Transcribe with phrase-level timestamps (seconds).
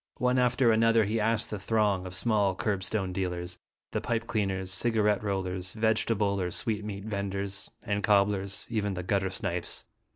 [0.17, 3.59] One after another he asked the throng of small curbstone dealers,
[3.91, 9.85] the pipe cleaners, cigarette rollers, vegetable or sweetmeat venders, and cobblers, even the gutter snipes.